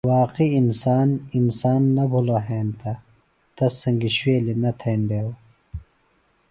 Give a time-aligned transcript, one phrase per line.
[0.17, 2.93] واقعی انسان، انسان نہ بِھلوۡ ہینتہ
[3.55, 5.33] تس سنگیۡ شُوویلیۡ نہ تھینڈیوۡ